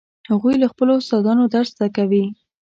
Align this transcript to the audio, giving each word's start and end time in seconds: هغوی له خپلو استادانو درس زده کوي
هغوی 0.31 0.55
له 0.61 0.67
خپلو 0.71 0.91
استادانو 1.01 1.51
درس 1.53 1.69
زده 1.75 1.87
کوي 1.95 2.25